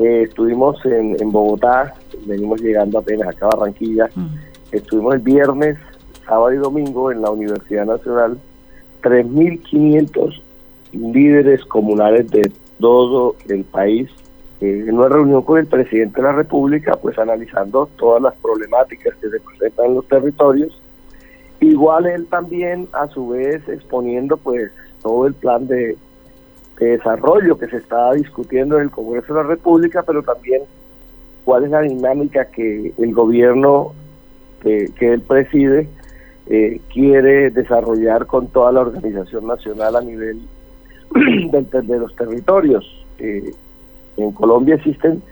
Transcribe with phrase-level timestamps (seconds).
[0.00, 1.94] Eh, estuvimos en, en, Bogotá,
[2.24, 4.08] venimos llegando apenas acá a Barranquilla.
[4.14, 4.28] Mm.
[4.72, 5.76] Estuvimos el viernes,
[6.24, 8.38] sábado y domingo en la Universidad Nacional.
[9.02, 10.40] 3.500
[10.92, 14.08] líderes comunales de todo el país
[14.62, 19.14] eh, en una reunión con el presidente de la República, pues analizando todas las problemáticas
[19.16, 20.80] que se presentan en los territorios.
[21.60, 24.70] Igual él también, a su vez, exponiendo pues
[25.02, 25.98] todo el plan de,
[26.86, 30.62] desarrollo que se está discutiendo en el Congreso de la República, pero también
[31.44, 33.92] cuál es la dinámica que el gobierno
[34.62, 35.88] que, él preside
[36.46, 40.40] eh, quiere desarrollar con toda la organización nacional a nivel
[41.50, 42.84] de, de los territorios.
[43.18, 43.54] Eh,
[44.16, 45.22] en Colombia existen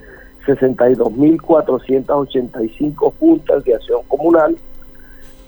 [0.46, 4.56] 62.485 juntas de acción comunal.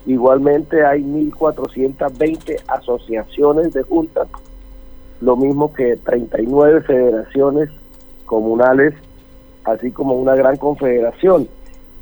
[0.07, 4.29] Igualmente hay 1.420 asociaciones de juntas,
[5.21, 7.71] lo mismo que 39 federaciones
[8.27, 8.95] comunales,
[9.65, 11.49] así como una gran confederación,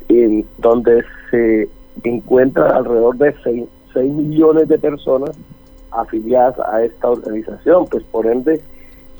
[0.07, 1.69] en donde se
[2.03, 5.31] encuentran alrededor de 6, 6 millones de personas
[5.91, 7.87] afiliadas a esta organización.
[7.87, 8.61] Pues por ende,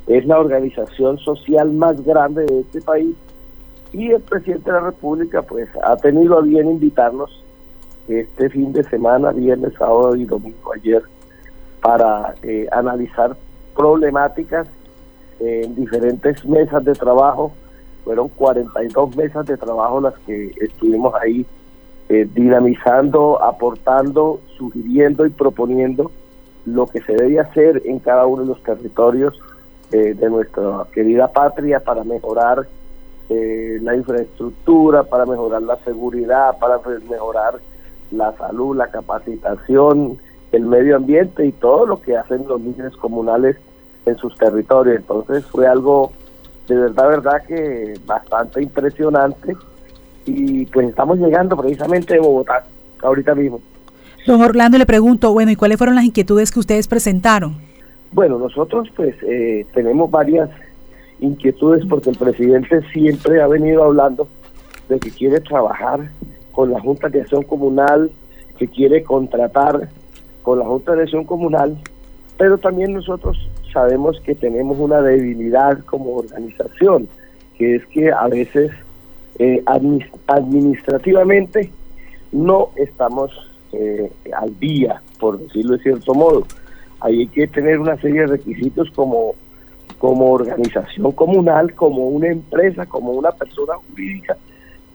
[0.07, 3.15] es la organización social más grande de este país
[3.93, 7.43] y el presidente de la República pues ha tenido a bien invitarnos
[8.07, 11.03] este fin de semana, viernes, sábado y domingo ayer,
[11.81, 13.35] para eh, analizar
[13.79, 14.67] problemáticas
[15.39, 17.53] en diferentes mesas de trabajo.
[18.03, 21.45] Fueron 42 mesas de trabajo las que estuvimos ahí
[22.09, 26.11] eh, dinamizando, aportando, sugiriendo y proponiendo
[26.65, 29.39] lo que se debe hacer en cada uno de los territorios
[29.93, 32.67] eh, de nuestra querida patria para mejorar
[33.29, 37.59] eh, la infraestructura, para mejorar la seguridad, para mejorar
[38.11, 40.17] la salud, la capacitación,
[40.51, 43.55] el medio ambiente y todo lo que hacen los líderes comunales
[44.09, 44.97] en sus territorios.
[44.97, 46.11] Entonces fue algo
[46.69, 49.55] de verdad, verdad que bastante impresionante
[50.25, 52.63] y pues estamos llegando precisamente de Bogotá
[53.01, 53.59] ahorita mismo.
[54.27, 57.55] Don Orlando le pregunto, bueno, ¿y cuáles fueron las inquietudes que ustedes presentaron?
[58.11, 60.49] Bueno, nosotros pues eh, tenemos varias
[61.19, 64.27] inquietudes porque el presidente siempre ha venido hablando
[64.87, 66.09] de que quiere trabajar
[66.51, 68.11] con la Junta de Acción Comunal,
[68.57, 69.89] que quiere contratar
[70.43, 71.77] con la Junta de Acción Comunal,
[72.37, 73.37] pero también nosotros
[73.71, 77.07] sabemos que tenemos una debilidad como organización,
[77.57, 78.71] que es que a veces
[79.37, 81.71] eh, administrativamente
[82.31, 83.31] no estamos
[83.73, 86.45] eh, al día, por decirlo de cierto modo
[87.01, 89.35] hay que tener una serie de requisitos como,
[89.97, 94.37] como organización comunal, como una empresa, como una persona jurídica,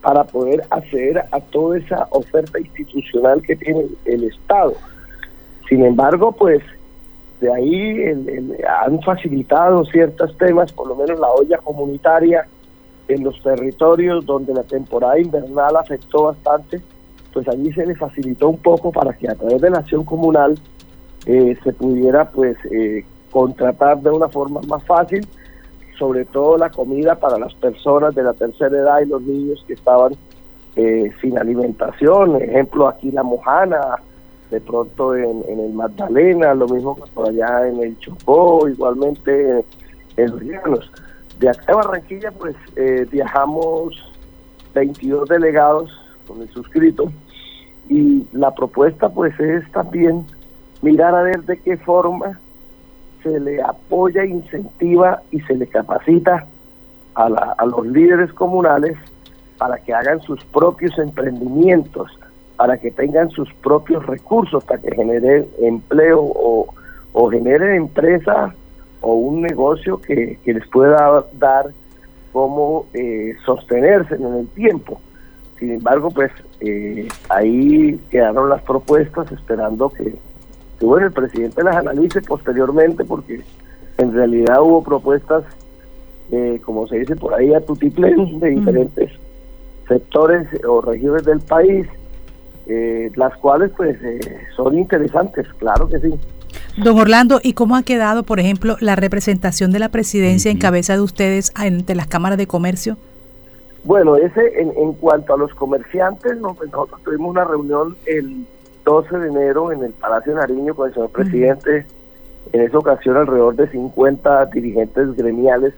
[0.01, 4.75] para poder acceder a toda esa oferta institucional que tiene el Estado.
[5.67, 6.61] Sin embargo, pues
[7.39, 8.03] de ahí
[8.83, 12.47] han facilitado ciertos temas, por lo menos la olla comunitaria
[13.07, 16.81] en los territorios donde la temporada invernal afectó bastante,
[17.33, 20.57] pues allí se le facilitó un poco para que a través de la acción comunal
[21.25, 25.27] eh, se pudiera pues eh, contratar de una forma más fácil,
[25.99, 29.73] sobre todo la comida para las personas de la tercera edad y los niños que
[29.73, 30.13] estaban
[30.75, 33.97] eh, sin alimentación, ejemplo aquí la Mojana,
[34.51, 39.63] de pronto en, el Magdalena, lo mismo que por allá en el Chocó, igualmente
[40.17, 40.91] en, los Llanos.
[41.39, 42.55] De acá a Barranquilla pues
[43.11, 44.13] viajamos
[44.73, 45.91] 22 delegados
[46.27, 47.11] con el suscrito
[47.89, 50.25] y la propuesta pues es también
[50.81, 52.39] mirar a ver de qué forma
[53.23, 56.45] se le apoya, incentiva y se le capacita
[57.15, 58.97] a, a los líderes comunales
[59.57, 62.11] para que hagan sus propios emprendimientos,
[62.57, 66.67] para que tengan sus propios recursos, para que generen empleo o,
[67.13, 68.53] o generen empresa
[69.01, 71.67] o un negocio que, les pueda dar
[72.31, 74.99] cómo eh, sostenerse en el tiempo.
[75.59, 80.15] Sin embargo, pues eh, ahí quedaron las propuestas esperando que
[80.79, 83.41] que bueno, el presidente las analice posteriormente porque
[83.97, 85.43] en realidad hubo propuestas,
[86.31, 89.11] eh, como se dice por ahí, a tutiplén de diferentes
[89.87, 91.87] sectores o regiones del país,
[92.67, 94.19] eh, las cuales pues eh,
[94.55, 96.13] son interesantes, claro que sí.
[96.77, 100.93] Don Orlando, ¿y cómo ha quedado, por ejemplo, la representación de la presidencia en cabeza
[100.93, 102.97] de ustedes ante las cámaras de comercio?
[103.85, 108.45] Bueno, ese en, en cuanto a los comerciantes, pues, nosotros tuvimos una reunión el
[108.83, 111.85] 12 de enero en el Palacio Nariño con el señor presidente.
[112.51, 115.73] En esa ocasión alrededor de 50 dirigentes gremiales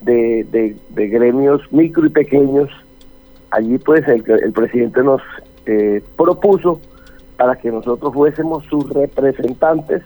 [0.00, 0.46] de,
[0.90, 2.70] de, gremios micro y pequeños.
[3.50, 5.20] Allí pues el, el presidente nos
[5.66, 6.80] eh, propuso
[7.36, 10.02] para que nosotros fuésemos sus representantes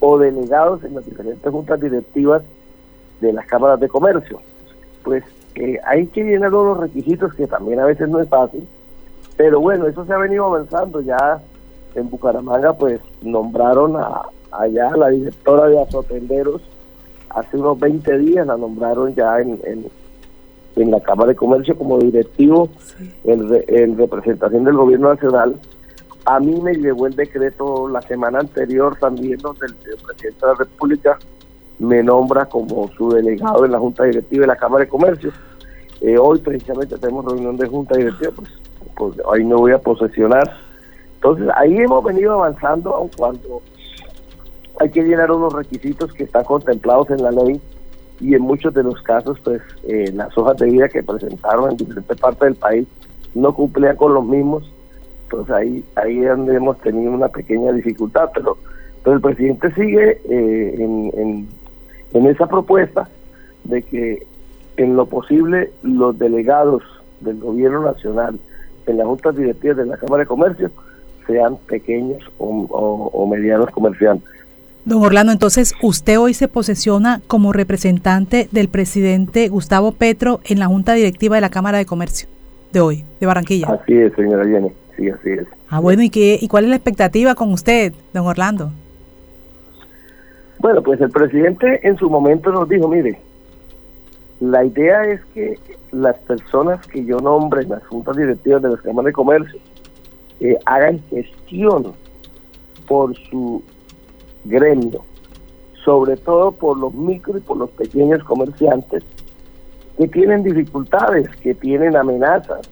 [0.00, 2.42] o delegados en las diferentes juntas directivas
[3.20, 4.40] de las cámaras de comercio.
[5.02, 5.24] Pues
[5.54, 8.66] eh, hay que llenar los requisitos que también a veces no es fácil,
[9.36, 11.40] pero bueno, eso se ha venido avanzando ya
[11.94, 14.22] en Bucaramanga, pues nombraron a
[14.52, 16.62] allá la directora de Azotenderos
[17.30, 19.86] hace unos 20 días, la nombraron ya en,
[20.84, 22.68] la Cámara de Comercio como directivo
[23.24, 25.56] en, representación del gobierno nacional.
[26.26, 30.54] A mí me llegó el decreto la semana anterior también donde el, presidente de la
[30.58, 31.18] República
[31.78, 35.32] me nombra como su delegado en la Junta Directiva de la Cámara de Comercio.
[36.00, 38.50] Eh, hoy precisamente tenemos reunión de Junta Directiva, pues,
[38.96, 40.58] pues ahí me voy a posesionar.
[41.14, 43.62] Entonces ahí hemos venido avanzando, aun cuando
[44.78, 47.60] hay que llenar unos requisitos que están contemplados en la ley
[48.20, 51.76] y en muchos de los casos, pues eh, las hojas de vida que presentaron en
[51.76, 52.86] diferentes partes del país
[53.34, 54.70] no cumplían con los mismos.
[55.24, 58.56] Entonces ahí, ahí es donde hemos tenido una pequeña dificultad, pero,
[59.02, 61.48] pero el presidente sigue eh, en, en,
[62.12, 63.08] en esa propuesta
[63.64, 64.26] de que
[64.76, 66.82] en lo posible los delegados
[67.20, 68.38] del gobierno nacional
[68.86, 70.70] en las juntas directivas de la Cámara de Comercio
[71.26, 74.35] sean pequeños o medianos comerciantes.
[74.86, 80.66] Don Orlando, entonces usted hoy se posesiona como representante del presidente Gustavo Petro en la
[80.66, 82.28] Junta Directiva de la Cámara de Comercio
[82.72, 83.66] de hoy, de Barranquilla.
[83.66, 85.48] Así es, señora Jenny, sí, así es.
[85.68, 88.70] Ah, bueno, ¿y, qué, ¿y cuál es la expectativa con usted, don Orlando?
[90.60, 93.18] Bueno, pues el presidente en su momento nos dijo, mire,
[94.38, 95.58] la idea es que
[95.90, 99.58] las personas que yo nombre en las juntas directivas de las cámaras de comercio
[100.38, 101.92] eh, hagan gestión
[102.86, 103.64] por su
[104.48, 105.02] gremio,
[105.84, 109.04] sobre todo por los micro y por los pequeños comerciantes
[109.96, 112.68] que tienen dificultades, que tienen amenazas,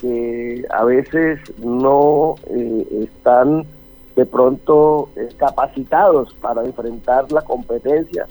[0.00, 3.64] que a veces no eh, están
[4.16, 8.26] de pronto eh, capacitados para enfrentar la competencia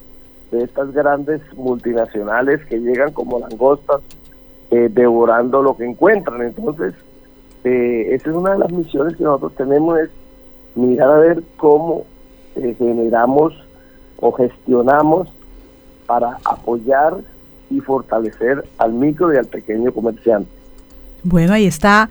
[0.51, 4.01] de estas grandes multinacionales que llegan como langostas
[4.69, 6.41] eh, devorando lo que encuentran.
[6.41, 6.93] Entonces,
[7.63, 10.09] esa es una de las misiones que nosotros tenemos, es
[10.75, 12.05] mirar a ver cómo
[12.55, 13.53] eh, generamos
[14.17, 15.29] o gestionamos
[16.05, 17.17] para apoyar
[17.69, 20.49] y fortalecer al micro y al pequeño comerciante.
[21.23, 22.09] Bueno, ahí está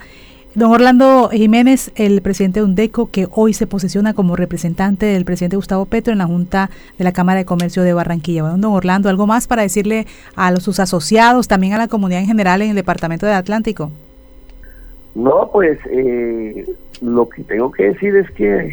[0.54, 5.56] don Orlando Jiménez, el presidente de UNDECO, que hoy se posesiona como representante del presidente
[5.56, 8.42] Gustavo Petro en la Junta de la Cámara de Comercio de Barranquilla.
[8.42, 12.20] Bueno, don Orlando, ¿algo más para decirle a los, sus asociados, también a la comunidad
[12.20, 13.90] en general en el Departamento de Atlántico?
[15.14, 16.66] No, pues eh,
[17.00, 18.72] lo que tengo que decir es que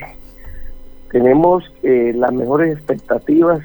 [1.17, 3.63] tenemos eh, las mejores expectativas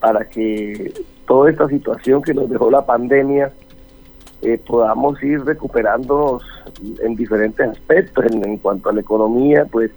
[0.00, 0.92] para que
[1.26, 3.50] toda esta situación que nos dejó la pandemia
[4.42, 6.42] eh, podamos ir recuperándonos
[7.02, 8.26] en diferentes aspectos.
[8.26, 9.92] En, cuanto a la economía, pues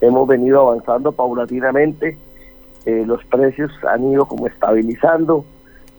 [0.00, 2.16] hemos venido avanzando paulatinamente,
[2.86, 5.44] eh, los precios han ido como estabilizando,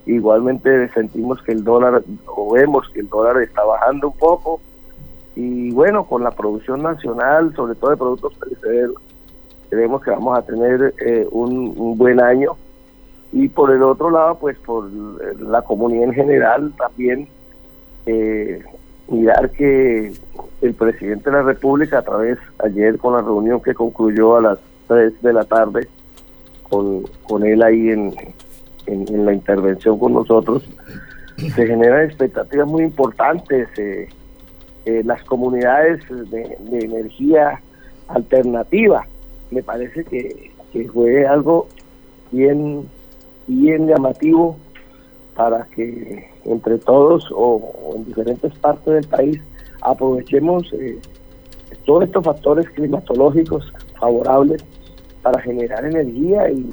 [0.06, 4.62] igualmente sentimos que el dólar, o vemos que el dólar está bajando un poco,
[5.36, 8.96] y bueno, con la producción nacional, sobre todo de productos perecederos,
[9.70, 12.52] creemos que vamos a tener eh, un, buen año.
[13.32, 14.90] Y por el otro lado pues por
[15.40, 17.28] la comunidad en general también
[18.06, 18.64] eh,
[19.10, 20.14] mirar que
[20.62, 24.60] el presidente de la república a través ayer con la reunión que concluyó a las
[24.88, 25.88] 3 de la tarde
[26.64, 28.14] con, con él ahí en,
[28.88, 30.64] en, la intervención con nosotros
[31.38, 34.08] se generan expectativas muy importantes eh,
[35.04, 37.60] las comunidades de, de energía
[38.08, 39.06] alternativa
[39.52, 40.52] me parece que,
[40.92, 41.68] fue algo
[42.32, 42.86] bien,
[43.48, 44.58] bien llamativo
[45.34, 49.42] para que entre todos o, en diferentes partes del país
[49.82, 51.00] aprovechemos eh,
[51.86, 54.66] todos estos factores climatológicos favorables
[55.22, 56.70] para generar energía y,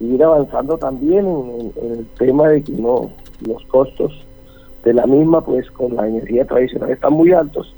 [0.00, 3.10] ir avanzando también en, el tema de que no
[3.46, 4.12] los costos
[4.84, 7.72] de la misma pues con la energía tradicional están muy altos.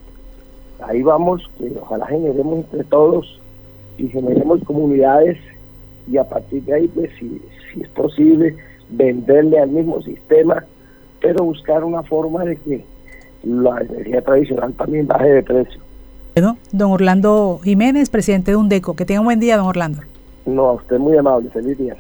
[0.81, 3.41] Ahí vamos que ojalá generemos entre todos
[3.99, 5.39] y generemos comunidades
[6.11, 7.41] y a partir de ahí, pues si,
[7.73, 8.57] si es posible,
[8.91, 10.65] venderle al mismo sistema,
[11.21, 12.85] pero buscar una forma de que
[13.45, 15.81] la energía tradicional también baje de precio.
[16.35, 18.97] Bueno, don Orlando Jiménez, presidente de UNDECO.
[18.97, 20.01] Que tenga un buen día, don Orlando.
[20.47, 21.49] No, usted muy amable.
[21.51, 21.97] Feliz día.